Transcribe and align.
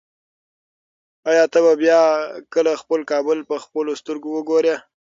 ایا 1.29 1.43
ته 1.51 1.59
به 1.63 1.73
بیا 1.81 2.01
کله 2.53 2.71
خپل 2.81 2.99
کابل 3.11 3.39
په 3.49 3.55
خپلو 3.63 3.91
سترګو 4.01 4.29
وګورې؟ 4.33 4.75